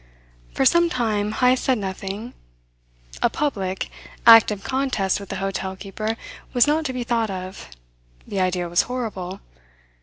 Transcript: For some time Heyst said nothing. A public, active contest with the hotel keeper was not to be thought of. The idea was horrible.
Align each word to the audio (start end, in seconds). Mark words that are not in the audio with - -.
For 0.55 0.65
some 0.65 0.89
time 0.89 1.31
Heyst 1.31 1.63
said 1.65 1.77
nothing. 1.77 2.33
A 3.21 3.29
public, 3.29 3.91
active 4.25 4.63
contest 4.63 5.19
with 5.19 5.29
the 5.29 5.35
hotel 5.35 5.75
keeper 5.75 6.17
was 6.53 6.65
not 6.65 6.85
to 6.85 6.93
be 6.93 7.03
thought 7.03 7.29
of. 7.29 7.69
The 8.27 8.39
idea 8.39 8.67
was 8.67 8.81
horrible. 8.89 9.41